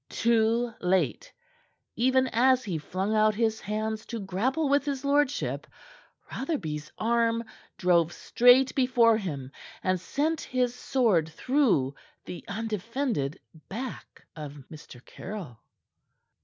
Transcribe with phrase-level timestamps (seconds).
[0.09, 1.31] Too late.
[1.95, 5.67] Even as he flung out his hands to grapple with his lordship,
[6.31, 7.43] Rotherby's arm
[7.77, 9.51] drove straight before him
[9.83, 11.93] and sent his sword through
[12.25, 15.05] the undefended back of Mr.
[15.05, 15.59] Caryll.